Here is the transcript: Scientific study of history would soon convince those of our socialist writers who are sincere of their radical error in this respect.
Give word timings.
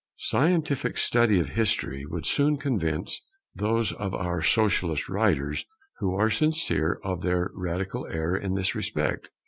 Scientific 0.17 0.97
study 0.97 1.39
of 1.39 1.49
history 1.49 2.07
would 2.07 2.25
soon 2.25 2.57
convince 2.57 3.21
those 3.53 3.91
of 3.91 4.15
our 4.15 4.41
socialist 4.41 5.07
writers 5.07 5.63
who 5.99 6.15
are 6.15 6.31
sincere 6.31 6.99
of 7.03 7.21
their 7.21 7.51
radical 7.53 8.07
error 8.07 8.35
in 8.35 8.55
this 8.55 8.73
respect. 8.73 9.29